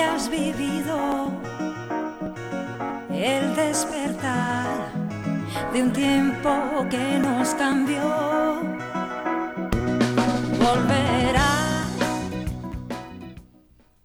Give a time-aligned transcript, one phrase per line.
[0.00, 1.30] hayas vivido
[3.10, 4.92] el despertar
[5.72, 8.62] de un tiempo que nos cambió.
[10.58, 11.84] Volverá.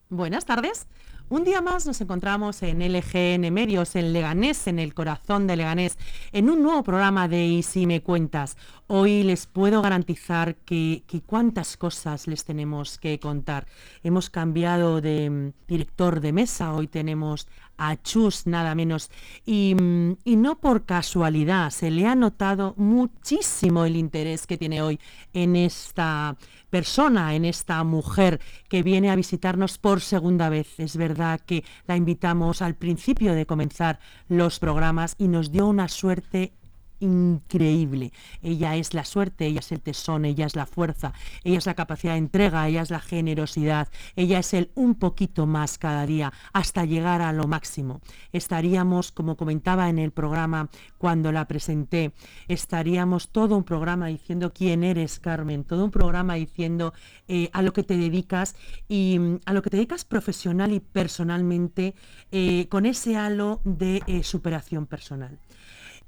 [0.09, 0.85] Buenas tardes.
[1.27, 5.97] Un día más nos encontramos en LGN Medios, en Leganés, en el corazón de Leganés,
[6.31, 8.57] en un nuevo programa de Y si me cuentas.
[8.85, 13.65] Hoy les puedo garantizar que, que, cuántas cosas les tenemos que contar.
[14.03, 17.47] Hemos cambiado de mm, director de mesa, hoy tenemos
[17.77, 19.09] a Chus nada menos.
[19.45, 24.81] Y, mm, y, no por casualidad, se le ha notado muchísimo el interés que tiene
[24.81, 24.99] hoy
[25.33, 26.37] en esta
[26.69, 30.79] persona, en esta mujer que viene a visitarnos por segunda vez.
[30.79, 35.87] Es verdad que la invitamos al principio de comenzar los programas y nos dio una
[35.87, 36.53] suerte
[36.99, 38.11] increíble.
[38.41, 41.13] Ella es la suerte, ella es el tesón, ella es la fuerza,
[41.43, 45.45] ella es la capacidad de entrega, ella es la generosidad, ella es el un poquito
[45.45, 48.01] más cada día hasta llegar a lo máximo.
[48.31, 52.13] Estaríamos, como comentaba en el programa cuando la presenté,
[52.47, 56.93] estaríamos todo un programa diciendo quién eres, Carmen, todo un programa diciendo
[57.27, 58.55] eh, a lo que te dedicas
[58.87, 61.95] y mm, a lo que te dedicas profesional y personalmente
[62.31, 65.39] eh, con ese halo de eh, superación personal.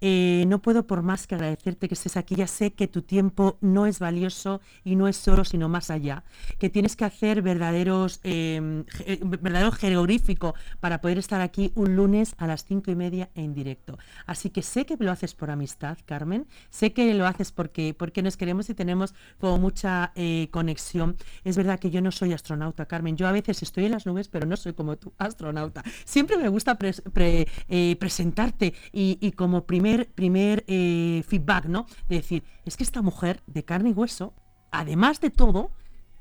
[0.01, 2.35] Eh, no puedo por más que agradecerte que estés aquí.
[2.35, 6.23] Ya sé que tu tiempo no es valioso y no es solo, sino más allá.
[6.59, 12.35] Que tienes que hacer verdaderos, em, eh, verdadero jeroglífico para poder estar aquí un lunes
[12.37, 13.97] a las cinco y media en directo.
[14.25, 16.47] Así que sé que lo haces por amistad, Carmen.
[16.69, 21.17] Sé que lo haces porque, porque nos queremos y tenemos como mucha eh, conexión.
[21.43, 23.17] Es verdad que yo no soy astronauta, Carmen.
[23.17, 25.83] Yo a veces estoy en las nubes, pero no soy como tú, astronauta.
[26.05, 31.85] Siempre me gusta presentarte y, y como primer primer, eh, feedback, ¿no?
[32.09, 34.33] De decir, es que esta mujer de carne y hueso,
[34.71, 35.71] además de todo,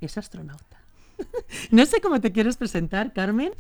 [0.01, 0.81] es astronauta.
[1.71, 3.53] no sé cómo te quieres presentar, Carmen.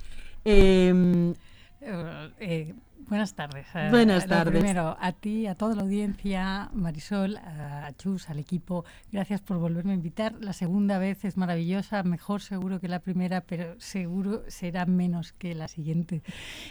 [0.44, 1.34] Em,
[1.80, 2.74] eh, eh,
[3.08, 3.66] Buenas tardes.
[3.74, 4.52] Eh, Buenas tardes.
[4.52, 9.92] primero, a ti, a toda la audiencia, Marisol, a Chus, al equipo, gracias por volverme
[9.92, 10.34] a invitar.
[10.40, 15.55] La segunda vez es maravillosa, mejor seguro que la primera, pero seguro será menos que
[15.55, 16.24] la siguiente.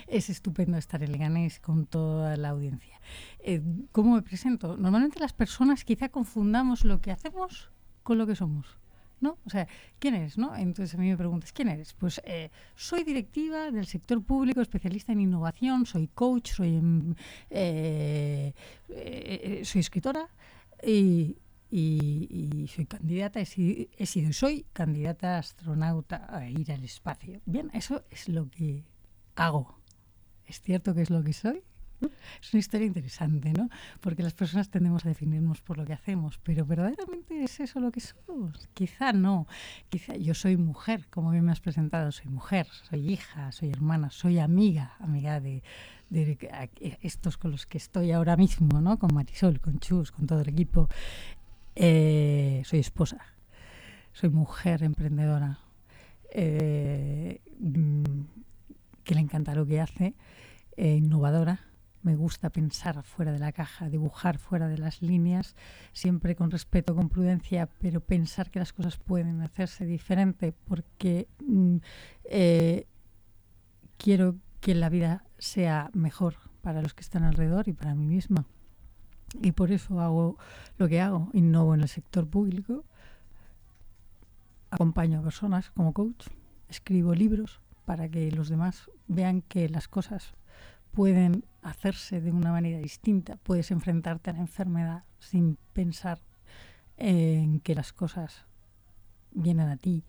[0.08, 3.00] Es estupendo estar en Leganés con toda la audiencia.
[3.40, 3.62] Eh,
[3.94, 4.76] ¿Cómo me presento?
[4.76, 7.72] Normalmente las personas quizá confundamos lo que hacemos
[8.04, 8.78] con lo que somos.
[9.22, 9.38] ¿No?
[9.46, 9.68] O sea,
[10.00, 10.56] ¿quién eres, no?
[10.56, 11.94] Entonces a mí me preguntas, ¿quién eres?
[11.94, 17.16] Pues eh, soy directiva del sector público, especialista en innovación, soy coach, soy, em,
[17.50, 18.54] eh,
[18.90, 20.30] eh, soy escritora
[20.84, 21.38] y,
[22.68, 27.42] soy candidata, he sido, he sido y soy candidata astronauta a ir al espacio.
[27.46, 28.86] Bien, eso es lo que
[29.36, 29.80] hago.
[30.46, 31.64] ¿Es cierto que es lo que soy?
[32.42, 33.70] Es una historia interesante, ¿no?
[34.02, 37.92] Porque las personas tendemos a definirnos por lo que hacemos, pero ¿verdaderamente es eso lo
[37.92, 38.70] que somos?
[38.74, 39.48] Quizá no.
[39.90, 44.10] Quizá yo soy mujer, como bien me has presentado, soy mujer, soy hija, soy hermana,
[44.12, 45.64] soy amiga, amiga de,
[47.02, 49.00] estos con los que estoy ahora mismo, ¿no?
[49.00, 50.88] Con Marisol, con Chus, con todo el equipo.
[51.76, 53.18] Eh, soy esposa,
[54.14, 55.60] soy mujer emprendedora,
[56.32, 58.04] eh, mm,
[59.04, 60.14] que le encanta lo que hace,
[60.78, 61.60] eh, innovadora
[62.06, 65.56] me gusta pensar fuera de la caja, dibujar fuera de las líneas,
[65.92, 71.78] siempre con respeto, con prudencia, pero pensar que las cosas pueden hacerse diferente porque mm,
[72.26, 72.86] eh,
[73.98, 78.46] quiero que la vida sea mejor para los que están alrededor y para mí misma.
[79.42, 80.38] Y por eso hago
[80.78, 82.86] lo que hago, innovo en el sector público,
[84.70, 86.28] acompaño a personas como coach,
[86.70, 90.36] escribo libros para que los demás vean que las cosas
[90.96, 93.38] pueden hacerse de una manera distinta.
[93.38, 96.22] Puedes enfrentarte a la enfermedad sin pensar
[96.98, 98.46] en que las cosas
[99.32, 100.04] vienen a ti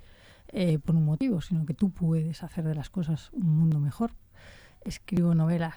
[0.48, 4.12] eh, por un motivo, sino que tú puedes hacer de las cosas un mundo mejor.
[4.84, 5.76] Escribo novelas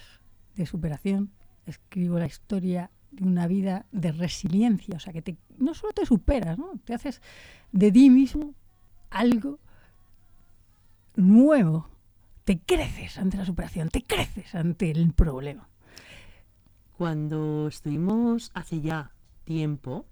[0.56, 1.32] de superación,
[1.66, 6.58] escribo la historia de una vida de resiliencia, o sea, que no solo te superas,
[6.60, 6.74] ¿no?
[6.84, 7.22] te haces
[7.72, 8.54] de ti mismo
[9.10, 9.60] algo
[11.16, 11.90] nuevo,
[12.44, 15.70] te creces ante la superación, te creces ante el problema.
[17.00, 19.14] Cuando estuvimos hace ya
[19.46, 20.06] tiempo,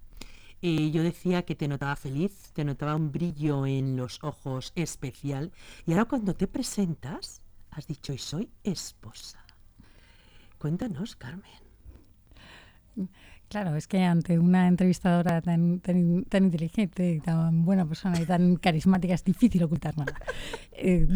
[0.62, 5.52] eh, yo decía que te notaba feliz, te notaba un brillo en los ojos especial,
[5.84, 7.42] y ahora cuando te presentas,
[7.72, 9.44] has dicho, y soy esposa.
[10.56, 11.60] Cuéntanos, Carmen.
[13.48, 18.56] Claro, es que ante una entrevistadora tan, tan, tan inteligente, tan buena persona y tan
[18.56, 20.14] carismática es difícil ocultar nada.
[20.80, 21.08] Eh,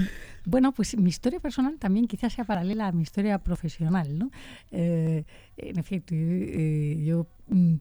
[0.45, 4.31] bueno, pues mi historia personal también quizás sea paralela a mi historia profesional, ¿no?
[4.73, 5.25] Eh,
[5.57, 7.77] en efecto, eh, yo mm,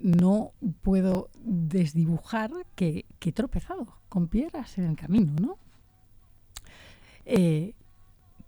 [0.00, 0.52] no
[0.82, 5.58] puedo desdibujar que, que he tropezado con piedras en el camino, ¿no?
[7.24, 7.74] eh,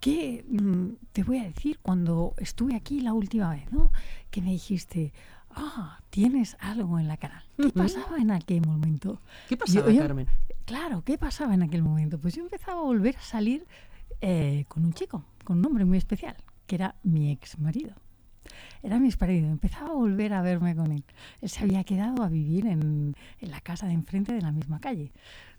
[0.05, 3.91] ¿qué mm, te voy a decir cuando estuve aquí la última vez, ¿no?
[4.29, 5.11] Que me dijiste,
[5.49, 7.43] ah, tienes algo en la cara.
[7.57, 9.19] ¿Qué pasaba en aquel momento?
[9.49, 10.27] ¿Qué pasaba, yo- Carmen?
[10.65, 12.19] Claro, ¿qué pasaba en aquel momento?
[12.19, 13.65] Pues yo empezaba a volver a salir
[14.21, 16.35] eh, con un chico, con un hombre muy especial,
[16.67, 17.95] que era mi ex marido.
[18.83, 21.03] Era mi ex marido, empezaba a volver a verme con él.
[21.41, 24.79] Él se había quedado a vivir en, en la casa de enfrente de la misma
[24.79, 25.11] calle.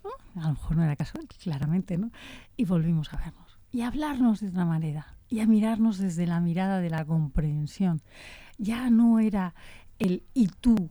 [0.05, 0.41] ¿no?
[0.41, 2.11] A lo mejor no era casual, claramente, ¿no?
[2.55, 3.46] Y volvimos a vernos.
[3.71, 5.15] Y a hablarnos de otra manera.
[5.29, 8.01] Y a mirarnos desde la mirada de la comprensión.
[8.57, 9.53] Ya no era
[9.99, 10.89] el y tú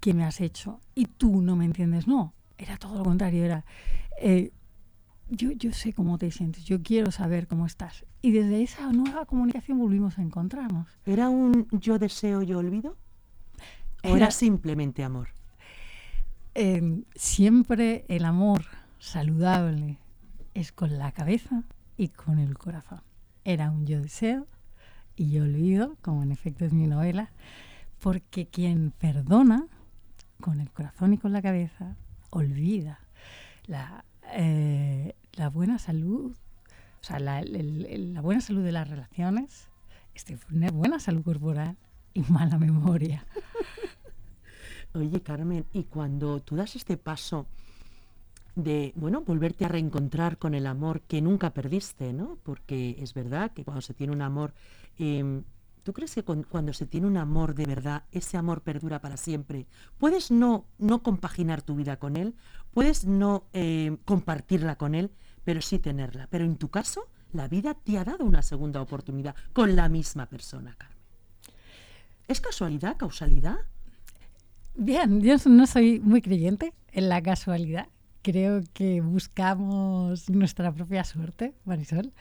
[0.00, 2.06] que me has hecho y tú no me entiendes.
[2.06, 3.44] No, era todo lo contrario.
[3.44, 3.64] Era
[4.20, 4.52] eh,
[5.30, 8.04] yo, yo sé cómo te sientes, yo quiero saber cómo estás.
[8.22, 10.88] Y desde esa nueva comunicación volvimos a encontrarnos.
[11.06, 12.96] ¿Era un yo deseo, yo olvido?
[14.02, 15.28] ¿O Era- era simplemente amor?
[16.54, 18.64] Eh, siempre el amor
[18.98, 19.98] saludable
[20.54, 21.62] es con la cabeza
[22.00, 23.02] y con el corazón.
[23.44, 24.46] Era un yo deseo
[25.16, 27.30] y yo olvido, como en efecto es mi novela,
[28.00, 29.66] porque quien perdona
[30.40, 31.96] con el corazón y con la cabeza
[32.30, 33.00] olvida
[33.66, 37.42] la, eh, la buena salud, o sea, la,
[38.22, 39.68] buena salud de las relaciones,
[40.14, 41.76] es tener buena salud corporal
[42.14, 43.26] y mala memoria.
[44.94, 47.46] Oye, Carmen, y cuando tú das este paso
[48.62, 52.38] de, bueno, volverte a reencontrar con el amor que nunca perdiste, ¿no?
[52.42, 54.54] Porque es verdad que cuando se tiene un amor,
[54.98, 55.44] em,
[55.82, 59.66] ¿tú crees que cuando se tiene un amor de verdad, ese amor perdura para siempre?
[59.98, 62.34] Puedes no, no compaginar tu vida con él,
[62.72, 65.10] puedes no em, compartirla con él,
[65.44, 66.28] pero sí tenerla.
[66.30, 70.26] Pero en tu caso, la vida te ha dado una segunda oportunidad con la misma
[70.26, 70.98] persona, Carmen.
[72.28, 73.58] ¿Es casualidad, causalidad?
[74.76, 77.88] Bien, yo no soy muy creyente en la casualidad.
[78.22, 82.12] Creo que buscamos nuestra propia suerte, Marisol,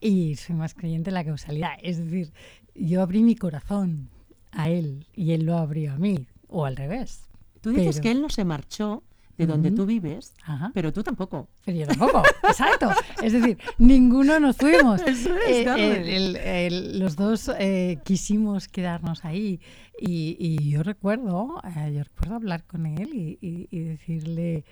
[0.00, 1.72] y soy más creyente en la causalidad.
[1.82, 2.32] Es decir,
[2.74, 4.10] yo abrí mi corazón
[4.52, 7.28] a él y él lo abrió a mí, o al revés.
[7.62, 9.02] Tú dices Pero- que él no se marchó
[9.38, 9.76] de donde Ujú.
[9.76, 10.70] tú vives, Ajá.
[10.74, 11.48] pero tú tampoco.
[11.64, 12.90] Pero yo tampoco, exacto.
[13.22, 15.00] Es decir, ninguno nos fuimos.
[15.06, 15.92] Eso es, Eh, Carmen.
[16.02, 19.60] el- el- el- los dos eh, quisimos quedarnos ahí.
[20.00, 24.64] Y, y yo recuerdo, eh, yo recuerdo hablar con él y, y- y decirle,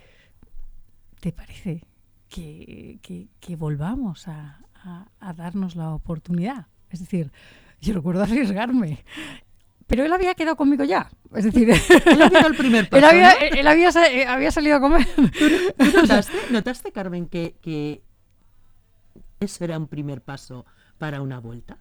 [1.26, 1.82] ¿te parece
[2.28, 6.69] que, que- que volvamos a, a- a darnos la oportunidad?
[6.88, 7.32] Es decir,
[7.81, 9.05] yo recuerdo arriesgarme.
[9.88, 11.11] Pero él había quedado conmigo ya.
[11.34, 11.69] Es decir,
[12.06, 13.58] Él había dado el primer paso, él, había, ¿no?
[13.58, 15.05] él había eh, había salido a comer.
[15.76, 18.05] ¿Tú notaste, notaste, Carmen, que, que
[19.40, 20.64] eso era un primer paso
[20.99, 21.78] para una vuelta?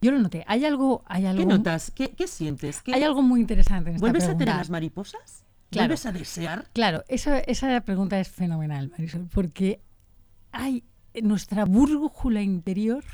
[0.00, 0.44] Yo lo noté.
[0.48, 1.92] Hay algo, hay algo, ¿Qué notas?
[1.92, 2.82] ¿Qué, qué sientes?
[2.82, 5.43] ¿Qué- hay algo muy interesante en esta ¿Vuelves a tener las mariposas?
[5.70, 5.88] Claro.
[5.88, 6.68] ¿Vuelves a desear?
[6.72, 9.80] Claro, esa, esa pregunta es fenomenal, Marisol, porque
[10.52, 10.84] hay
[11.22, 13.04] nuestra brújula interior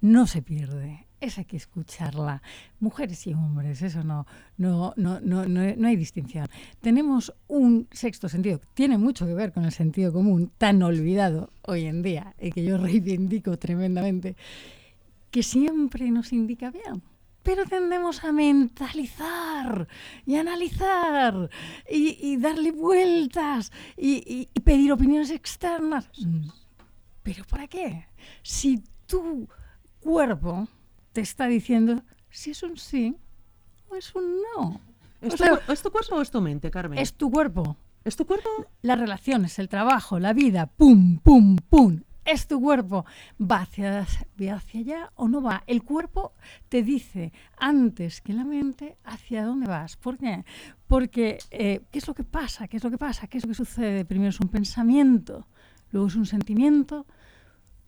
[0.00, 1.06] no se pierde.
[1.20, 2.42] Esa hay que escucharla.
[2.78, 4.26] Mujeres y hombres, eso no,
[4.56, 6.46] no, no, no, no, no hay distinción.
[6.80, 11.86] Tenemos un sexto sentido, tiene mucho que ver con el sentido común, tan olvidado hoy
[11.86, 14.36] en día, y que yo reivindico tremendamente,
[15.32, 17.02] que siempre nos indica bien.
[17.48, 19.88] Pero tendemos a mentalizar
[20.26, 21.48] y analizar
[21.90, 26.10] y, y darle vueltas y, y- y pedir opiniones externas.
[26.18, 26.46] Mm.
[27.22, 28.06] ¿Pero para qué?
[28.42, 29.48] Si tu
[29.98, 30.68] cuerpo
[31.14, 33.16] te está diciendo si es un sí
[33.88, 34.78] o es un no.
[35.22, 36.98] ¿Es, O sea, ¿Es tu cuerpo o es tu mente, Carmen?
[36.98, 37.78] es tu cuerpo.
[38.04, 38.48] ¿Es tu cuerpo?
[38.82, 42.00] Las relaciones, el trabajo, la vida, pum, pum, pum.
[42.30, 43.06] Es tu cuerpo.
[43.40, 44.06] ¿Va hacia,
[44.40, 45.62] va hacia allá o no va?
[45.66, 46.32] El cuerpo
[46.68, 49.96] te dice antes que la mente hacia dónde vas.
[49.96, 50.44] ¿Por qué?
[50.86, 52.68] Porque eh, ¿qué es lo que pasa?
[52.68, 53.26] ¿Qué es lo que pasa?
[53.28, 54.04] ¿Qué es lo que sucede?
[54.04, 55.46] Primero es un pensamiento,
[55.90, 57.06] luego es un sentimiento,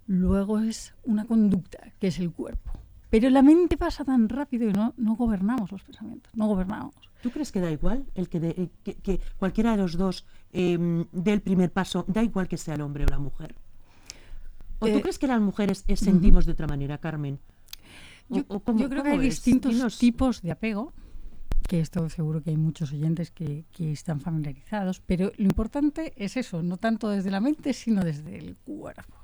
[0.07, 2.73] luego es una conducta, que es el cuerpo.
[3.11, 6.95] Pero la mente pasa tan rápido y no, no gobernamos los pensamientos, no gobernamos.
[7.23, 8.71] ¿Tú crees que da igual el que, de- el
[9.03, 12.81] que, cualquiera de los dos em, dé el primer paso, da igual que sea el
[12.83, 13.55] hombre o la mujer?
[14.81, 17.39] ¿O tú Eh, crees que las mujeres sentimos de otra manera, Carmen?
[18.29, 19.23] ¿O- Yo, o cómo- yo creo que hay es?
[19.37, 19.99] distintos Dinos.
[19.99, 20.93] tipos de apego,
[21.69, 26.37] que esto seguro que hay muchos oyentes que, que están familiarizados, pero lo importante es
[26.37, 29.15] eso, no tanto desde la mente, sino desde el cuerpo.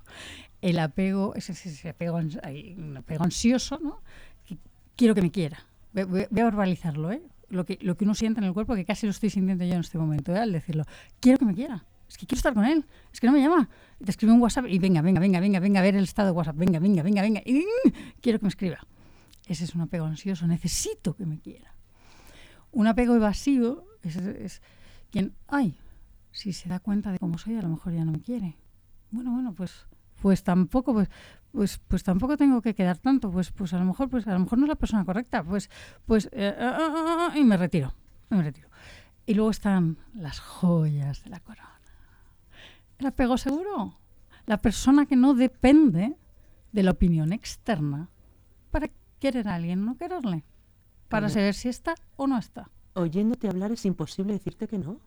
[0.60, 4.00] El apego es ese, ese apego, un apego ansioso, ¿no?
[4.44, 4.56] Que
[4.96, 5.58] quiero que me quiera.
[5.92, 7.22] Voy, voy- voy a verbalizarlo, ¿eh?
[7.48, 9.74] Lo que, lo que uno siente en el cuerpo, que casi lo estoy sintiendo yo
[9.74, 10.38] en este momento, ¿eh?
[10.38, 10.84] al decirlo.
[11.20, 11.84] Quiero que me quiera.
[12.16, 12.86] Es que quiero estar con él.
[13.12, 13.68] Es que no me llama.
[14.02, 16.32] Te escribe un WhatsApp y venga, venga, venga, venga, venga a ver el estado de
[16.32, 16.56] WhatsApp.
[16.56, 17.42] Venga, venga, venga, venga.
[18.22, 18.78] Quiero que me escriba.
[19.46, 20.46] Ese es un apego ansioso.
[20.46, 21.74] Necesito que me quiera.
[22.72, 24.62] Un apego evasivo es,
[25.10, 25.76] quien, ay,
[26.32, 28.56] si se da cuenta de cómo soy, a lo mejor ya no me quiere.
[29.10, 29.86] Bueno, bueno, pues
[30.22, 31.10] pues tampoco, pues,
[31.52, 34.38] pues, pues tampoco tengo que quedar tanto, pues, pues a lo mejor, pues a lo
[34.38, 35.68] mejor no es la persona correcta, pues,
[36.06, 37.92] pues, eh, ah, ah, y me retiro,
[38.30, 38.70] me retiro.
[39.26, 41.75] Y luego están las joyas de la corona.
[42.98, 43.98] El apego seguro.
[44.46, 46.16] La persona que no depende
[46.72, 48.10] de la opinión externa
[48.70, 50.44] para querer a alguien, no quererle.
[51.08, 52.70] Para saber si está o no está.
[52.94, 55.00] Oyéndote hablar es imposible decirte que no.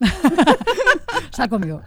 [1.32, 1.80] Sal conmigo.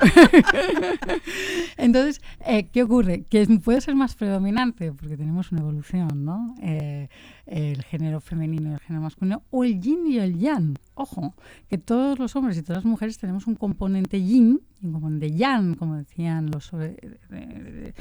[1.77, 3.23] Entonces, eh, ¿qué ocurre?
[3.23, 6.55] Que puede ser más predominante, porque tenemos una evolución, ¿no?
[6.61, 7.09] Eh,
[7.45, 10.77] el género femenino y el género masculino, o el yin y el yang.
[10.95, 11.33] Ojo,
[11.69, 15.31] que todos los hombres y todas las mujeres tenemos un componente yin y un componente
[15.31, 17.93] yang, como decían los eh,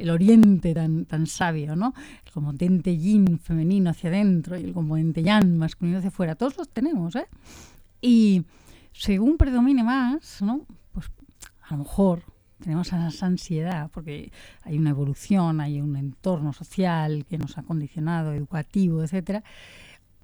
[0.00, 1.94] el oriente tan, tan sabio, ¿no?
[2.24, 6.34] El componente yin femenino hacia adentro y el componente yang masculino hacia afuera.
[6.34, 7.26] Todos los tenemos, ¿eh?
[8.00, 8.44] Y
[8.98, 10.66] según predomine más, ¿no?
[10.92, 11.06] Pues
[11.62, 12.22] a lo mejor
[12.60, 18.32] tenemos esa ansiedad, porque hay una evolución, hay un entorno social que nos ha condicionado,
[18.32, 19.44] educativo, etcétera,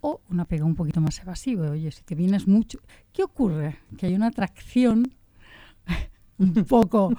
[0.00, 1.64] o un apego un poquito más evasivo.
[1.70, 2.80] Oye, si te vienes mucho,
[3.12, 3.78] ¿qué ocurre?
[3.98, 5.12] Que hay una atracción
[6.38, 7.12] un poco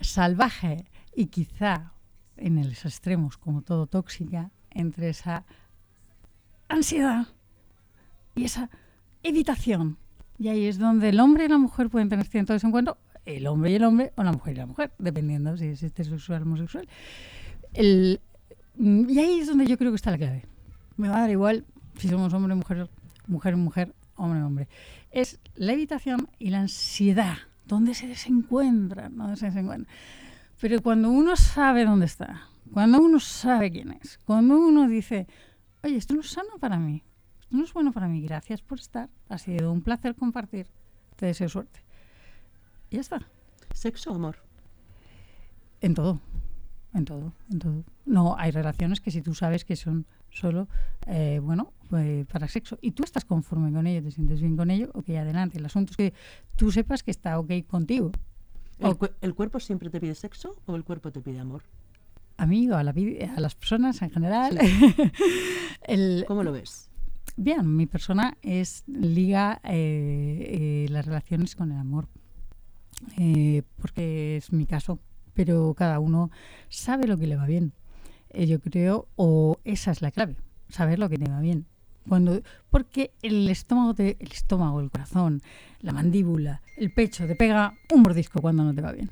[0.00, 1.92] salvaje y quizá
[2.36, 5.44] en los extremos, como todo tóxica, entre esa
[6.68, 7.26] ansiedad
[8.36, 8.70] y esa
[9.22, 9.98] evitación.
[10.40, 13.72] Y ahí es donde el hombre y la mujer pueden tener cierto desencuentro, el hombre
[13.72, 16.88] y el hombre, o la mujer y la mujer, dependiendo si es heterosexual o homosexual.
[17.74, 18.22] El,
[18.78, 20.46] y ahí es donde yo creo que está la clave.
[20.96, 21.66] Me va a dar igual
[21.98, 22.88] si somos hombre, mujer,
[23.26, 24.68] mujer, mujer, hombre, hombre.
[25.10, 29.94] Es la evitación y la ansiedad, donde se desencuentran, donde se desencuentran.
[30.58, 35.26] Pero cuando uno sabe dónde está, cuando uno sabe quién es, cuando uno dice,
[35.82, 37.02] oye, esto no es sano para mí,
[37.50, 40.66] no es bueno para mí, gracias por estar, ha sido un placer compartir,
[41.16, 41.80] te deseo suerte.
[42.90, 43.20] Y ya está,
[43.74, 44.36] ¿Sexo o amor?
[45.80, 46.20] en todo,
[46.94, 47.84] en todo, en todo.
[48.04, 50.68] No, hay relaciones que si tú sabes que son solo,
[51.06, 54.70] eh, bueno, pues, para sexo, y tú estás conforme con ello, te sientes bien con
[54.70, 55.58] ello, ok, adelante.
[55.58, 56.14] El asunto es que
[56.56, 58.12] tú sepas que está ok contigo.
[58.78, 61.62] ¿El, el cuerpo siempre te pide sexo o el cuerpo te pide amor?
[62.36, 64.58] Amigo, a, la, a las personas en general.
[65.82, 66.89] el, ¿Cómo lo ves?
[67.42, 72.06] Bien, mi persona es liga eh, eh, las relaciones con el amor,
[73.16, 74.98] eh, porque es mi caso,
[75.32, 76.30] pero cada uno
[76.68, 77.72] sabe lo que le va bien.
[78.34, 80.36] Yo creo, o esa es la clave,
[80.68, 81.64] saber lo que te va bien.
[82.06, 85.40] Cuando, porque el estómago, te- el estómago, el corazón,
[85.80, 89.10] la mandíbula, el pecho te pega un mordisco cuando no te va bien.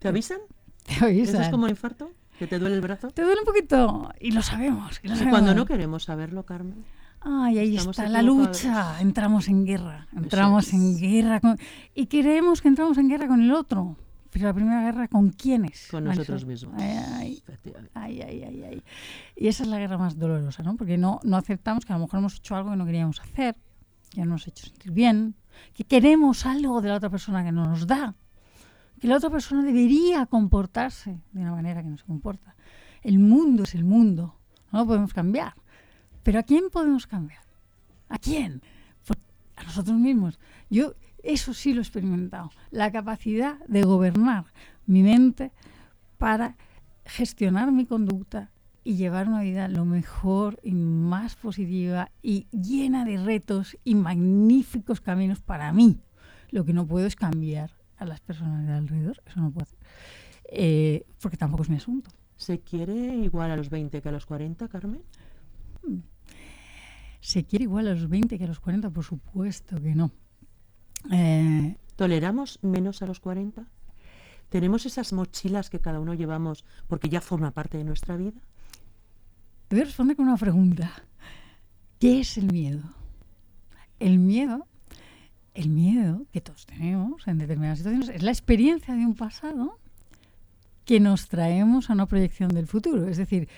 [0.00, 0.38] ¿Te avisan?
[0.82, 1.50] Te ¿Eso es avisan.
[1.52, 2.10] como el infarto?
[2.38, 3.10] ¿Que te duele el brazo?
[3.12, 4.98] Te duele un poquito y lo sabemos.
[5.04, 5.32] y lo sabemos.
[5.38, 6.84] cuando no queremos saberlo, Carmen.
[7.24, 9.00] Ay, ahí Estamos está la lucha.
[9.00, 10.08] Entramos en guerra.
[10.14, 10.74] Entramos es.
[10.74, 11.40] en guerra.
[11.40, 11.58] Con...
[11.94, 13.96] Y creemos que entramos en guerra con el otro.
[14.30, 15.88] Pero la primera guerra, ¿con quiénes?
[15.90, 16.74] Con nosotros mismos.
[16.78, 17.90] Ay, ay, Efectivamente.
[17.94, 18.82] ay, ay, ay, ay.
[19.36, 20.74] Y esa es la guerra más dolorosa, ¿no?
[20.76, 23.56] Porque no, no aceptamos que a lo mejor hemos hecho algo que no queríamos hacer,
[24.10, 25.34] que no nos ha hecho sentir bien,
[25.74, 28.14] que queremos algo de la otra persona que no nos da,
[28.98, 32.56] que la otra persona debería comportarse de una manera que no se comporta.
[33.02, 34.38] El mundo es el mundo,
[34.72, 35.54] no lo podemos cambiar.
[36.22, 37.42] Pero ¿a quién podemos cambiar?
[38.08, 38.62] ¿A quién?
[39.06, 39.18] Pues
[39.56, 40.38] a nosotros mismos.
[40.70, 44.46] Yo eso sí lo he experimentado, la capacidad de gobernar
[44.86, 45.52] mi mente
[46.18, 46.56] para
[47.04, 48.50] gestionar mi conducta
[48.84, 55.00] y llevar una vida lo mejor y más positiva y llena de retos y magníficos
[55.00, 56.00] caminos para mí.
[56.50, 59.78] Lo que no puedo es cambiar a las personas de alrededor, eso no puedo hacer,
[60.54, 62.10] Eh, porque tampoco es mi asunto.
[62.36, 65.02] ¿Se quiere igual a los 20 que a los 40, Carmen?
[67.22, 68.90] ¿Se quiere igual a los 20 que a los 40?
[68.90, 70.10] Por supuesto que no.
[71.12, 73.64] Eh, ¿Toleramos menos a los 40?
[74.48, 78.40] ¿Tenemos esas mochilas que cada uno llevamos porque ya forma parte de nuestra vida?
[79.68, 80.92] Te voy a responder con una pregunta.
[82.00, 82.82] ¿Qué es el miedo?
[84.00, 84.66] El miedo,
[85.54, 89.78] el miedo que todos tenemos en determinadas situaciones, es la experiencia de un pasado
[90.84, 93.06] que nos traemos a una proyección del futuro.
[93.06, 93.48] Es decir,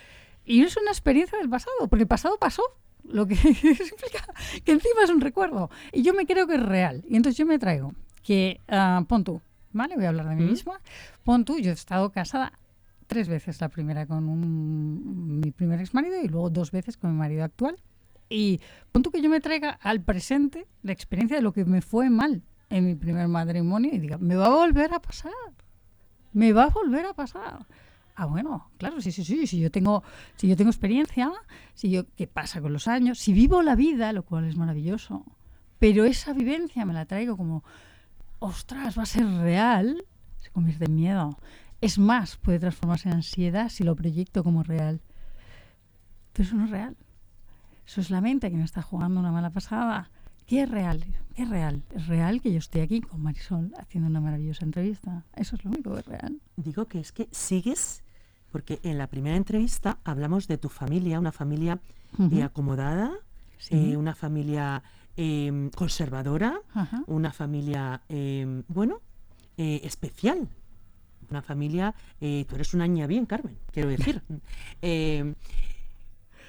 [0.44, 2.62] y es una experiencia del pasado, porque el pasado pasó.
[3.08, 4.24] Lo que implica
[4.64, 5.70] que encima es un recuerdo.
[5.92, 7.04] Y yo me creo que es real.
[7.08, 7.92] Y entonces yo me traigo
[8.22, 9.40] que, ah, pon tú,
[9.72, 9.96] ¿vale?
[9.96, 10.48] Voy a hablar de mí ¿Mm?
[10.50, 10.80] misma.
[11.22, 12.52] Pon tú, yo he estado casada
[13.06, 13.60] tres veces.
[13.60, 17.44] La primera con un- mi primer ex marido y luego dos veces con mi marido
[17.44, 17.76] actual.
[18.30, 21.82] Y pon tú que yo me traiga al presente la experiencia de lo que me
[21.82, 25.32] fue mal en mi primer matrimonio y diga, me va a volver a pasar.
[26.32, 27.66] Me va a volver a pasar.
[28.16, 29.46] Ah, bueno, claro, sí, sí, sí.
[29.46, 30.04] Si yo tengo,
[30.36, 31.32] si yo tengo experiencia,
[31.74, 33.18] si yo, ¿qué pasa con los años?
[33.18, 35.24] Si vivo la vida, lo cual es maravilloso.
[35.80, 37.64] Pero esa vivencia me la traigo como,
[38.38, 40.04] ostras, va a ser real.
[40.52, 41.38] convierte en miedo.
[41.80, 45.00] Es más, puede transformarse en ansiedad si lo proyecto como real.
[46.32, 46.96] Pero eso no es real.
[47.86, 50.10] Eso es la mente que me está jugando una mala pasada.
[50.46, 51.04] ¿Qué es real?
[51.34, 51.82] ¿Qué es real?
[51.94, 55.24] Es real que yo estoy aquí con Marisol haciendo una maravillosa entrevista.
[55.34, 56.40] Eso es lo único que es real.
[56.56, 58.02] Digo que es que sigues,
[58.52, 61.80] porque en la primera entrevista hablamos de tu familia, una familia
[62.30, 63.12] eh, acomodada,
[63.58, 63.92] Sí.
[63.92, 64.82] eh, una familia
[65.16, 67.02] eh, conservadora, Ajá.
[67.06, 68.02] una familia,
[68.68, 69.00] bueno,
[69.56, 70.48] especial.
[71.30, 74.22] Una familia, tú eres una niña bien, Carmen, quiero decir.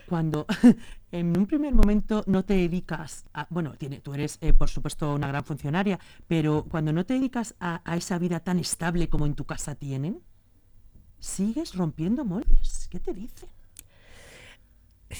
[0.08, 0.46] Cuando
[1.12, 5.14] en un primer momento no te dedicas a, bueno, tiene, tú eres eh, por supuesto
[5.14, 9.26] una gran funcionaria, pero cuando no te dedicas a, a esa vida tan estable como
[9.26, 10.22] en tu casa tienen,
[11.20, 12.88] sigues rompiendo moldes.
[12.90, 13.50] ¿Qué te dicen?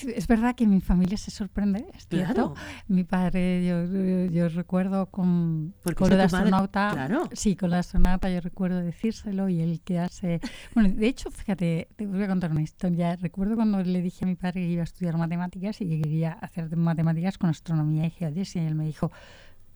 [0.04, 2.54] Es verdad que mi familia se sorprende, es cierto.
[2.54, 2.56] Claro.
[2.88, 6.90] Mi padre, yo, yo- yo recuerdo con, con lo de tu madre- astronauta.
[6.92, 7.30] claro.
[7.32, 10.40] Sí, con la astronauta yo recuerdo decírselo y él quedarse.
[10.74, 13.16] Bueno, de hecho, fíjate, te voy a contar una historia.
[13.16, 16.34] Recuerdo cuando le dije a mi padre que iba a estudiar matemáticas y que quería
[16.34, 18.64] hacer matemáticas con astronomía y geodesia.
[18.64, 19.12] Y él me dijo: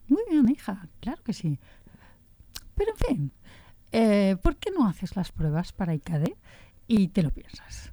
[0.07, 1.59] Muy bien, hija, claro que sí.
[2.75, 3.31] Pero en fin,
[3.91, 6.35] eh, ¿por qué no haces las pruebas para ICADE
[6.87, 7.91] y te lo piensas?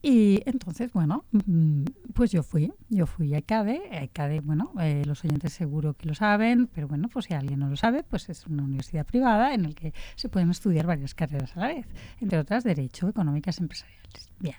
[0.00, 4.10] Y entonces, bueno, mm, pues yo fui, yo fui a ICADE.
[4.16, 7.68] A bueno, eh, los oyentes seguro que lo saben, pero bueno, pues si alguien no
[7.68, 11.56] lo sabe, pues es una universidad privada en la que se pueden estudiar varias carreras
[11.56, 11.86] a la vez,
[12.20, 14.30] entre otras Derecho, Económicas, Empresariales.
[14.38, 14.56] Bien,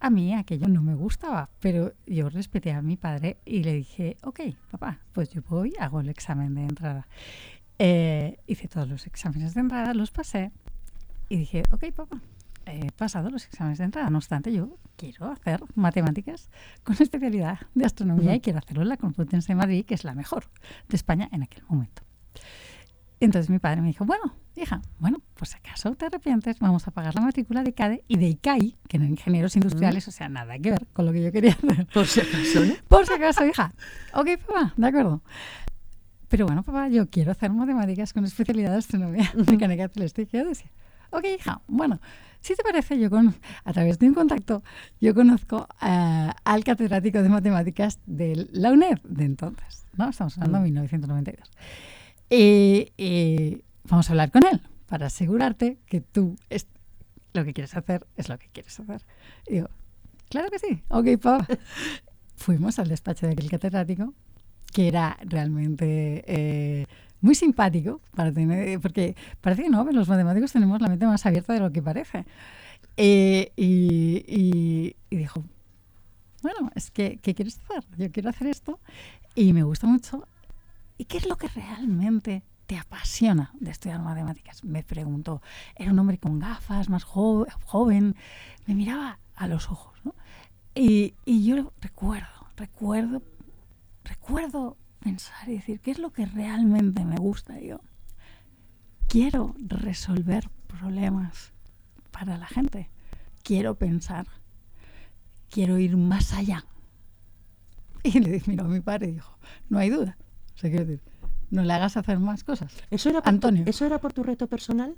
[0.00, 4.18] a mí aquello no me gustaba, pero yo respeté a mi padre y le dije,
[4.22, 7.08] ok, papá, pues yo voy, hago el examen de entrada.
[7.78, 10.52] Eh, hice todos los exámenes de entrada, los pasé
[11.28, 12.20] y dije, ok, papá,
[12.66, 14.10] he pasado los exámenes de entrada.
[14.10, 16.50] No obstante, yo quiero hacer matemáticas
[16.82, 18.36] con especialidad de astronomía Ujú.
[18.36, 20.44] y quiero hacerlo en la Complutense de Madrid, que es la mejor
[20.88, 22.02] de España en aquel momento.
[23.20, 26.90] Entonces mi padre me dijo, bueno, hija, bueno, pues si acaso te arrepientes, vamos a
[26.90, 30.58] pagar la matrícula de CADE y de ICAI, que no ingenieros industriales, o sea, nada
[30.58, 31.86] que ver con lo que yo quería hacer.
[31.94, 32.74] Por si acaso, ¿no?
[32.88, 33.72] Por si acaso, hija.
[34.14, 35.22] Ok, papá, de acuerdo.
[36.28, 40.70] Pero bueno, papá, yo quiero hacer matemáticas con especialidad de astronomía, mecánica celeste y geodesia.
[41.16, 42.00] Ok, hija, bueno,
[42.40, 44.64] si te parece, yo con, a través de un contacto,
[45.00, 50.10] yo conozco eh, al catedrático de matemáticas de la UNED de entonces, ¿no?
[50.10, 50.74] Estamos hablando de Mm.
[50.74, 51.50] 1992.
[52.30, 56.66] Y, y vamos a hablar con él para asegurarte que tú es,
[57.32, 59.02] lo que quieres hacer es lo que quieres hacer.
[59.46, 59.68] Y digo,
[60.28, 61.46] claro que sí, ok, papá.
[62.36, 64.14] Fuimos al despacho de aquel catedrático,
[64.72, 66.86] que era realmente eh,
[67.24, 71.24] muy simpático, para tener, porque parece que no, pero los matemáticos tenemos la mente más
[71.26, 72.26] abierta de lo que parece.
[72.96, 75.42] Eh, y, y- y dijo,
[76.42, 77.84] bueno, es que, ¿qué quieres hacer?
[77.96, 78.78] Yo quiero hacer esto
[79.34, 80.26] y me gusta mucho.
[80.98, 84.62] ¿Y qué es lo que realmente te apasiona de estudiar matemáticas?
[84.62, 85.40] Me preguntó.
[85.76, 88.16] Era un hombre con gafas, más jo- joven.
[88.66, 90.14] Me miraba a los ojos, ¿no?
[90.74, 93.22] Y, y yo recuerdo, recuerdo,
[94.04, 97.60] recuerdo pensar y decir, ¿qué es lo que realmente me gusta?
[97.60, 97.80] Yo
[99.06, 101.52] quiero resolver problemas
[102.10, 102.90] para la gente.
[103.42, 104.26] Quiero pensar.
[105.50, 106.64] Quiero ir más allá.
[108.02, 109.38] Y le miró a mi padre y dijo,
[109.70, 110.18] no hay duda.
[110.54, 111.00] O sea, quiero decir,
[111.50, 112.74] no le hagas hacer más cosas.
[112.90, 113.64] ¿Eso era, por tu- Antonio.
[113.66, 114.94] ¿Eso era por tu reto personal?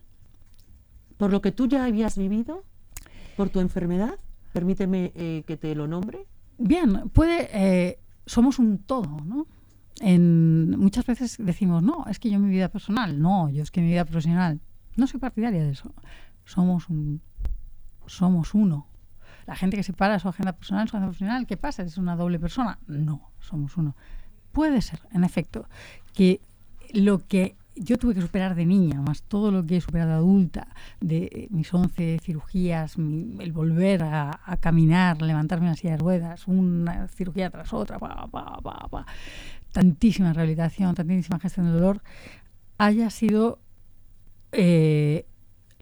[1.16, 2.64] ¿Por lo que tú ya habías vivido?
[3.36, 4.14] ¿Por tu enfermedad?
[4.52, 6.26] Permíteme eh, que te lo nombre.
[6.58, 9.46] Bien, puede, eh, somos un todo, ¿no?
[10.00, 13.80] En, muchas veces decimos, no, es que yo mi vida personal, no, yo es que
[13.80, 14.60] mi vida profesional,
[14.96, 15.94] no soy partidaria de eso.
[16.44, 17.22] Somos un,
[18.06, 18.86] somos uno.
[19.46, 21.82] La gente que separa su agenda personal, su agenda profesional, ¿qué pasa?
[21.82, 22.78] ¿Es una doble persona?
[22.86, 23.94] No, somos uno.
[24.52, 25.68] Puede ser, en efecto,
[26.12, 26.40] que
[26.92, 30.68] lo que yo tuve que superar de niña, más todo lo que he superado adulta,
[31.00, 36.48] de eh, mis 11 cirugías, el volver a, caminar, levantarme en una silla de ruedas,
[36.48, 39.06] una cirugía tras otra, pa, pa, pa,
[39.72, 42.02] tantísima rehabilitación, tantísima gestión del dolor,
[42.78, 43.58] haya sido
[44.52, 45.26] eh,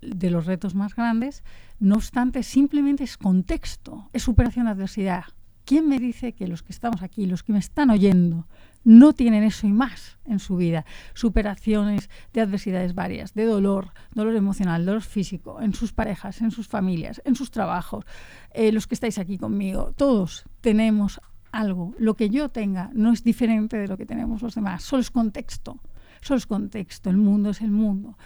[0.03, 1.45] de los retos más grandes.
[1.79, 5.25] No obstante, simplemente es contexto, es superación de adversidad.
[5.65, 8.47] ¿Quién me dice que los que estamos aquí, los que me están oyendo,
[8.85, 10.85] no tienen eso y más en su vida?
[11.15, 16.69] Superaciones de adversidades varias, de dolor, dolor emocional, dolor físico, en sus parejas, en sus
[16.69, 18.05] familias, en sus trabajos,
[18.53, 21.21] eh, los que estáis aquí conmigo, todos tenemos
[21.51, 21.95] algo.
[21.99, 25.11] Lo que yo tenga no es diferente de lo que tenemos los demás, solo es
[25.11, 25.79] contexto,
[26.21, 28.19] solo es contexto, el mundo es el mundo.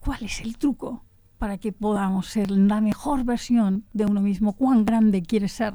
[0.00, 1.04] ¿Cuál es el truco
[1.38, 4.54] para que podamos ser la mejor versión de uno mismo?
[4.54, 5.74] ¿Cuán grande quieres ser?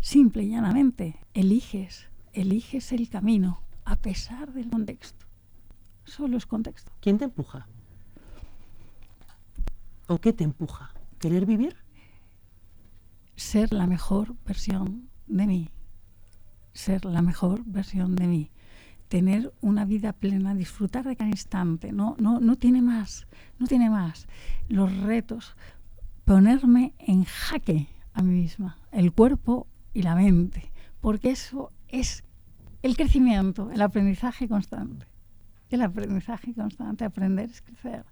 [0.00, 5.26] Simple y llanamente, eliges, eliges el camino a pesar del contexto.
[6.04, 6.92] Solo es contexto.
[7.00, 7.66] ¿Quién te empuja?
[10.06, 10.92] o qué te empuja?
[11.18, 11.76] ¿Querer vivir?
[13.36, 15.70] Ser la mejor versión de mí.
[16.72, 18.50] Ser la mejor versión de mí.
[19.08, 21.92] Tener una vida plena, disfrutar de cada instante.
[21.92, 23.26] No, no, no tiene más,
[23.58, 24.26] no tiene más.
[24.68, 25.56] Los retos,
[26.24, 32.24] ponerme en jaque a mí misma, el cuerpo y la mente, porque eso es
[32.82, 35.06] el crecimiento, el aprendizaje constante.
[35.70, 38.04] El aprendizaje constante, aprender es crecer.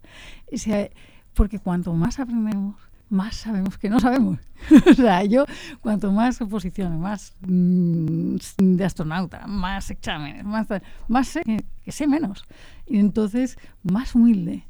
[1.35, 2.77] porque cuanto más aprendemos,
[3.13, 4.39] más sabemos que no sabemos.
[4.91, 5.45] o sea, yo
[5.81, 11.43] cuanto más oposiciones, más mm, de astronauta, más exámenes, más, sé
[11.85, 12.45] que, sé menos.
[12.87, 14.65] Y entonces, más humilde.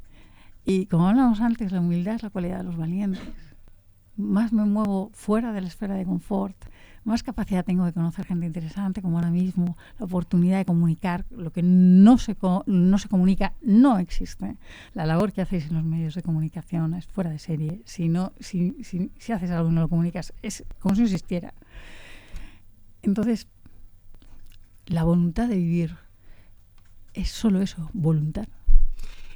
[0.65, 3.23] Y como hablamos antes, la humildad es la cualidad de los valientes.
[4.17, 6.57] Más me muevo fuera de la esfera de confort,
[7.05, 11.53] más capacidad tengo de conocer gente interesante, como ahora mismo, la oportunidad de comunicar lo
[11.53, 12.37] que no se,
[12.67, 14.57] no se comunica no existe.
[14.95, 17.83] La labor que hacéis en los medios de comunicación es fuera de serie.
[17.85, 21.07] Si, no, si, si, si haces algo y no lo comunicas, es como si no
[21.07, 21.55] existiera.
[23.03, 23.49] Entonces,
[24.87, 25.97] la voluntad de vivir
[27.15, 28.47] es solo eso, voluntad.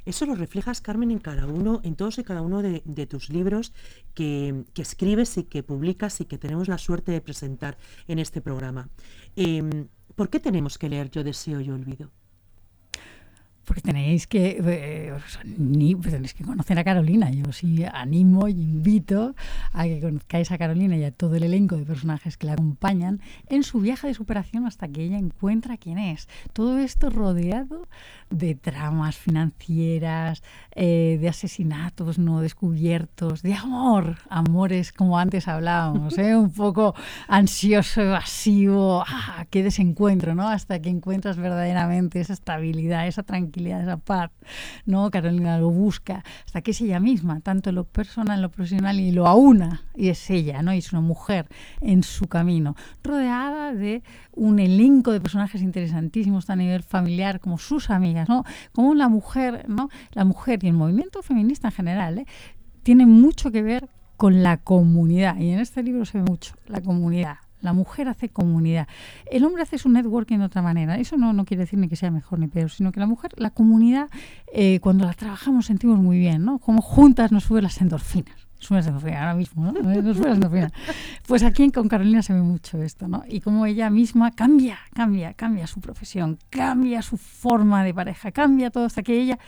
[0.07, 3.73] Eso lo reflejas, Carmen, en cada uno, en todos y cada uno de, tus libros
[4.13, 8.87] que, escribes y que publicas y que tenemos la suerte de presentar en este programa.
[9.35, 12.09] Em, ¿Por qué tenemos que leer Yo deseo, yo olvido?
[13.67, 15.13] Porque tenéis que, eh,
[16.01, 17.29] pues tenéis que conocer a Carolina.
[17.31, 19.35] Yo sí animo y invito
[19.73, 23.19] a que conozcáis a Carolina y a todo el elenco de personajes que la acompañan
[23.49, 26.29] en su viaje de superación hasta que ella encuentra quién es.
[26.53, 27.89] Todo esto rodeado
[28.29, 36.37] de tramas financieras, eh, de asesinatos no descubiertos, de amor, amores como antes hablábamos, ¿eh?
[36.37, 36.95] un poco
[37.27, 40.47] ansioso, evasivo, ah, qué desencuentro, ¿no?
[40.47, 44.31] Hasta que encuentras verdaderamente esa estabilidad, esa tranquilidad esa paz,
[44.85, 45.09] ¿no?
[45.11, 49.27] Carolina lo busca, hasta que es ella misma, tanto lo personal, lo profesional, y lo
[49.27, 50.73] aúna, y es ella, ¿no?
[50.73, 51.47] Y es una mujer
[51.81, 57.57] en su camino, rodeada de un elenco de personajes interesantísimos, tanto a nivel familiar como
[57.57, 58.43] sus amigas, ¿no?
[58.73, 59.89] Como la mujer, ¿no?
[60.11, 62.25] La mujer y el movimiento feminista en general, ¿eh?
[62.83, 66.81] tiene mucho que ver con la comunidad, y en este libro se ve mucho, la
[66.81, 68.87] comunidad, la mujer hace comunidad.
[69.31, 70.97] El hombre hace su networking de otra manera.
[70.97, 73.31] Eso no, no quiere decir ni que sea mejor ni peor, sino que la mujer,
[73.37, 74.09] la comunidad,
[74.53, 76.59] eh, cuando la trabajamos sentimos muy bien, ¿no?
[76.59, 78.47] Como juntas nos suben las endorfinas.
[78.59, 79.71] Suben las endorfinas ahora mismo, ¿no?
[79.71, 80.71] Nos las endorfinas.
[81.27, 83.23] Pues aquí con Carolina se ve mucho esto, ¿no?
[83.27, 88.69] Y como ella misma cambia, cambia, cambia su profesión, cambia su forma de pareja, cambia
[88.69, 89.39] todo hasta que ella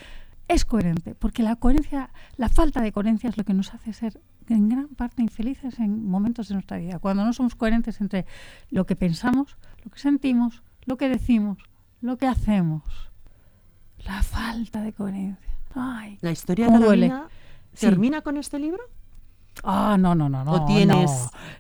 [0.48, 4.20] es coherente, porque la coherencia, la falta de coherencia es lo que nos hace ser
[4.54, 7.00] en gran parte infelices en momentos de nuestra vida.
[7.00, 8.26] Cuando no somos coherentes entre
[8.70, 11.58] lo que pensamos, lo que sentimos, lo que decimos,
[12.02, 12.84] lo que hacemos.
[14.06, 15.58] La falta de coherencia.
[15.76, 17.28] Ay, la historia de Carolina
[17.80, 18.82] termina con este libro.
[19.64, 20.66] Ah, no, no, no, no.
[20.66, 21.12] tienes,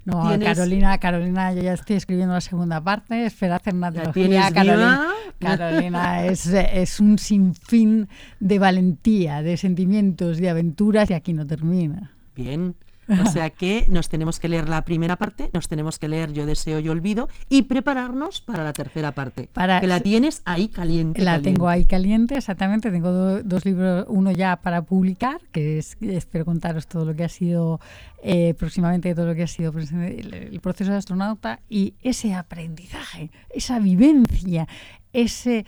[0.05, 4.51] no, Carolina, Carolina, yo ya estoy escribiendo la segunda parte, espera hacer una trilogía.
[4.51, 8.07] Carolina, Carolina es, es un sinfín
[8.39, 12.13] de valentía, de sentimientos, de aventuras y aquí no termina.
[12.43, 12.75] Bien.
[13.09, 16.45] O sea que nos tenemos que leer la primera parte, nos tenemos que leer Yo
[16.45, 19.49] deseo, yo olvido y prepararnos para la tercera parte.
[19.51, 21.23] Para, que la tienes ahí caliente.
[21.23, 22.91] La tengo ahí caliente, exactamente.
[22.91, 27.29] Tengo dos libros, uno ya para publicar, que es, espero contaros todo lo que ha
[27.29, 27.79] sido
[28.21, 33.79] eh, próximamente, todo lo que ha sido el, proceso de astronauta y ese aprendizaje, esa
[33.79, 34.67] vivencia,
[35.13, 35.65] ese...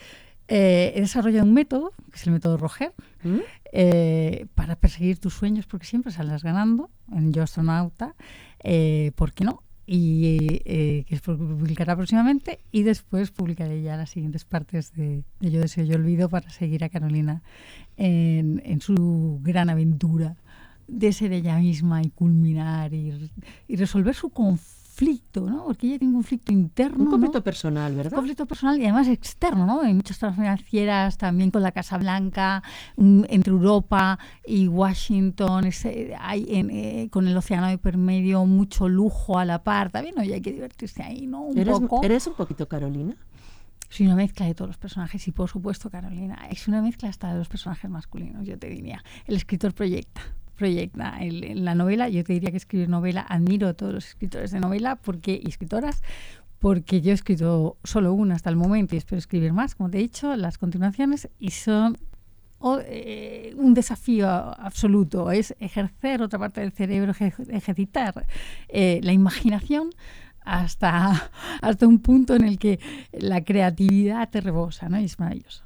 [0.54, 3.38] Eh, he desarrollado un método, que es el método Roger, ¿Mm?
[3.72, 8.16] Eh, para perseguir tus sueños, porque siempre sales ganando en Yo Astronauta,
[8.62, 9.64] eh, ¿por qué no?
[9.88, 15.86] Y eh, que publicará próximamente y después publicaré ya las siguientes partes de, Yo Deseo
[15.86, 17.44] Yo Olvido para seguir a Carolina
[17.96, 20.36] en, en su gran aventura
[20.90, 23.32] de ser ella misma y culminar y,
[23.70, 25.66] y resolver su conflicto conflicto, ¿no?
[25.66, 27.06] Porque ella tiene un conflicto interno.
[27.06, 28.12] Un conflicto personal, ¿verdad?
[28.14, 29.82] Un conflicto personal y además externo, ¿no?
[29.82, 32.62] Hay muchas transfinancieras también con la Casa Blanca,
[32.98, 35.70] mm, entre Europa y Washington,
[36.20, 40.24] hay eh, con el océano hipermedio mucho lujo a la par, también, ¿no?
[40.24, 41.42] Y hay que divertirse ahí, ¿no?
[41.42, 42.04] Un ¿Eres, poco.
[42.04, 43.16] ¿Eres un poquito Carolina?
[43.90, 46.48] Soy una mezcla de todos los personajes y por supuesto Carolina.
[46.50, 49.04] Es una mezcla hasta de los personajes masculinos, yo te diría.
[49.26, 50.22] El escritor proyecta
[50.62, 52.08] proyecta en la novela.
[52.08, 55.50] Yo te diría que escribir novela, admiro a todos los escritores de novela porque, y
[55.50, 56.04] escritoras,
[56.60, 59.98] porque yo he escrito solo una hasta el momento y espero escribir más, como te
[59.98, 61.98] he dicho, las continuaciones, y son
[62.86, 67.12] eh, un desafío absoluto, es ejercer otra parte del cerebro,
[67.50, 68.28] ejercitar
[68.70, 69.90] eh, la imaginación
[70.42, 72.80] hasta, hasta un punto en el que
[73.14, 75.00] la creatividad te rebosa, ¿no?
[75.00, 75.64] Y es maravilloso.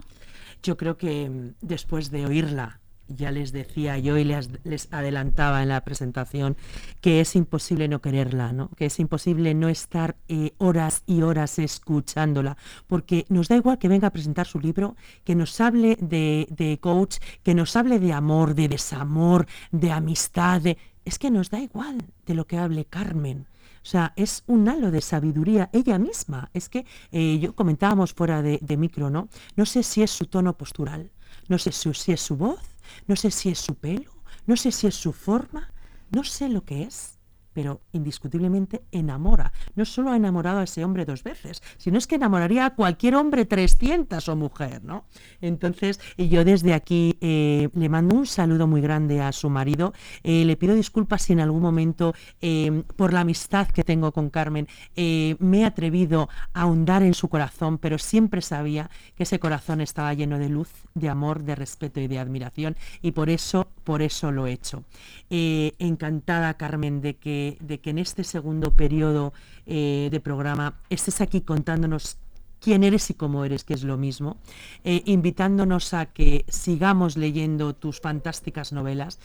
[0.64, 4.50] Yo creo que después de oírla ya les decía yo y les,
[4.92, 6.58] adelantaba en la presentación
[7.02, 8.70] que es imposible no quererla, ¿no?
[8.70, 13.88] que es imposible no estar eh, horas y horas escuchándola, porque nos da igual que
[13.88, 18.14] venga a presentar su libro, que nos hable de, de coach, que nos hable de
[18.14, 20.62] amor, de desamor, de amistad,
[21.06, 23.48] es que nos da igual de lo que hable Carmen.
[23.86, 26.50] O sea, es un halo de sabiduría ella misma.
[26.56, 29.30] Es que eh, yo comentábamos fuera de, de micro, ¿no?
[29.56, 31.12] No sé si es su tono postural,
[31.48, 32.75] no sé si es su voz,
[33.08, 34.12] no sé si es su pelo,
[34.46, 35.74] no sé si es su forma,
[36.12, 37.15] no sé lo que es,
[37.56, 39.54] pero indiscutiblemente enamora.
[39.76, 43.16] No solo ha enamorado a ese hombre dos veces, sino es que enamoraría a cualquier
[43.16, 45.06] hombre 300 o mujer, ¿no?
[45.40, 49.94] Entonces, yo desde aquí eh, le mando un saludo muy grande a su marido.
[50.24, 54.30] Eh, le pido disculpas si en algún momento, eh, por la amistad que tengo con
[54.30, 59.80] Carmen, me he atrevido a ahondar en su corazón, pero siempre sabía que ese corazón
[59.80, 64.02] estaba lleno de luz, de amor, de respeto y de admiración, y por eso, por
[64.02, 64.84] eso lo he hecho.
[65.30, 69.34] encantada, Carmen, de que de, que en este segundo periodo
[69.66, 72.18] eh, de programa estés aquí contándonos
[72.60, 74.38] quién eres y cómo eres, que es lo mismo,
[74.84, 79.20] eh, invitándonos a que sigamos leyendo tus fantásticas novelas,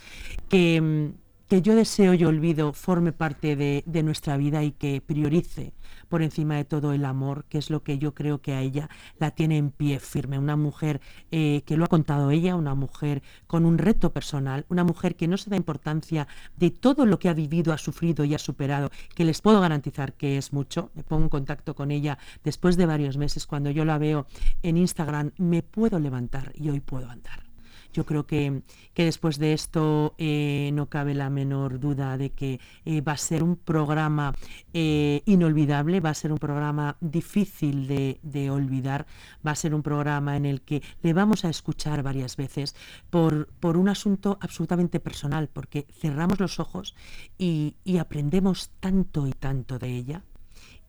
[0.47, 5.73] que, mm, que yo deseo y olvido forme parte de, nuestra vida y que priorice
[6.07, 8.89] por encima de todo el amor, que es lo que yo creo que a ella
[9.19, 10.39] la tiene en pie firme.
[10.39, 14.85] Una mujer eh, que lo ha contado ella, una mujer con un reto personal, una
[14.85, 18.33] mujer que no se da importancia de todo lo que ha vivido, ha sufrido y
[18.33, 20.89] ha superado, que les puedo garantizar que es mucho.
[20.93, 24.25] Me pongo en contacto con ella después de varios meses, cuando yo la veo
[24.63, 27.50] en Instagram, me puedo levantar y hoy puedo andar.
[27.93, 28.61] Yo creo que,
[28.93, 33.17] que después de esto eh, no cabe la menor duda de que eh, va a
[33.17, 34.33] ser un programa
[34.73, 39.05] eh, inolvidable, va a ser un programa difícil de, olvidar,
[39.45, 42.75] va a ser un programa en el que le vamos a escuchar varias veces
[43.09, 46.95] por, por un asunto absolutamente personal, porque cerramos los ojos
[47.37, 50.23] y aprendemos tanto y tanto de ella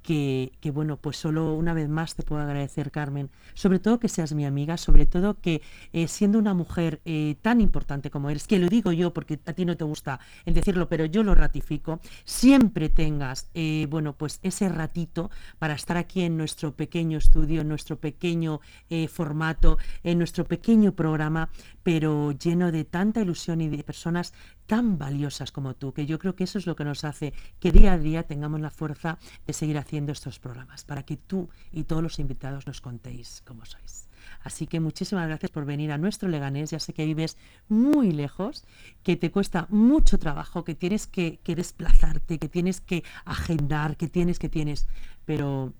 [0.03, 4.35] que, bueno, pues solo una vez más te puedo agradecer, Carmen, sobre todo que seas
[4.35, 5.63] mi amiga, sobre todo que
[5.93, 9.53] eh, siendo una mujer eh, tan importante como eres, que lo digo yo porque a
[9.53, 14.41] ti no te gusta el decirlo, pero yo lo ratifico, siempre tengas, eh, bueno, pues
[14.43, 18.61] ese ratito para estar aquí en nuestro pequeño estudio, en nuestro pequeño
[19.09, 21.49] formato, en nuestro pequeño programa,
[21.83, 24.33] pero lleno de tanta ilusión y de personas
[24.67, 27.73] tan valiosas como tú, que yo creo que eso es lo que nos hace que
[27.73, 31.85] día a día tengamos la fuerza de seguir haciendo estos programas, para que tú y
[31.85, 34.09] todos los invitados nos contéis cómo sois.
[34.43, 36.71] Así que muchísimas gracias por venir a nuestro Leganés.
[36.71, 37.37] Ya sé que vives
[37.69, 38.65] muy lejos,
[39.03, 44.39] que te cuesta mucho trabajo, que tienes que, desplazarte, que tienes que agendar, que tienes,
[44.39, 44.87] que tienes,
[45.25, 45.73] pero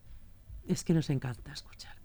[0.67, 2.02] es que nos encanta escucharte.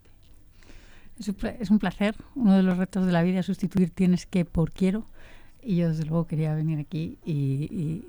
[1.20, 2.16] Es un placer.
[2.36, 5.06] Uno de los retos de la vida es sustituir tienes que por quiero
[5.62, 7.34] y yo desde luego quería venir aquí y,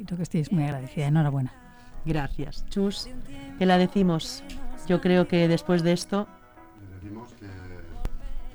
[0.00, 1.06] y lo que estoy es muy agradecida.
[1.06, 1.52] Enhorabuena.
[2.04, 2.64] Gracias.
[2.68, 3.08] Chus,
[3.58, 4.44] ¿qué la decimos?
[4.86, 6.28] Yo creo que después de esto...
[6.80, 7.46] Le decimos que,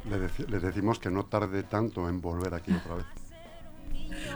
[0.09, 3.05] le, dec le decimos que no tarde tanto en volver aquí otra vez.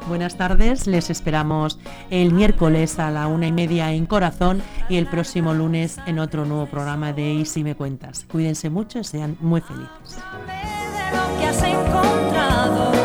[0.08, 1.80] Buenas tardes, les esperamos
[2.10, 6.46] el miércoles a la una y media en Corazón y el próximo lunes en otro
[6.46, 8.26] nuevo programa de Y si me cuentas.
[8.32, 10.18] Cuídense mucho y sean muy felices.